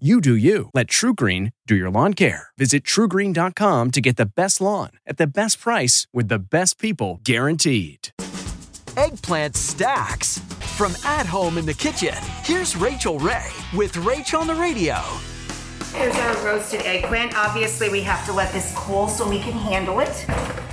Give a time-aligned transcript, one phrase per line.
[0.00, 0.70] You do you.
[0.74, 2.48] Let TruGreen do your lawn care.
[2.58, 7.20] Visit trugreen.com to get the best lawn at the best price with the best people
[7.22, 8.08] guaranteed.
[8.96, 10.40] Eggplant stacks.
[10.74, 14.96] From at home in the kitchen, here's Rachael Ray with Rach on the radio.
[15.92, 17.36] Here's our roasted eggplant.
[17.36, 20.26] Obviously, we have to let this cool so we can handle it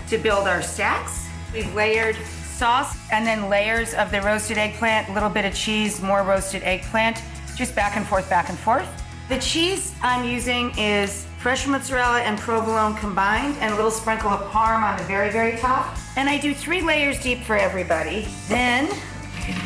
[0.07, 1.27] to build our stacks.
[1.53, 6.01] We've layered sauce and then layers of the roasted eggplant, a little bit of cheese,
[6.01, 7.21] more roasted eggplant,
[7.55, 8.87] just back and forth, back and forth.
[9.31, 14.41] The cheese I'm using is fresh mozzarella and provolone combined and a little sprinkle of
[14.51, 15.95] parm on the very, very top.
[16.17, 18.27] And I do three layers deep for everybody.
[18.49, 18.89] Then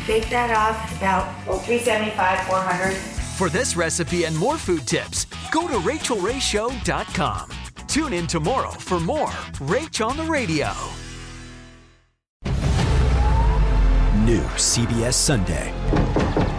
[0.06, 2.94] bake that off at about well, 375, 400.
[3.36, 7.50] For this recipe and more food tips, go to rachaelrayshow.com.
[7.88, 9.30] Tune in tomorrow for more
[9.66, 10.70] Rach on the Radio.
[14.24, 16.25] New CBS Sunday.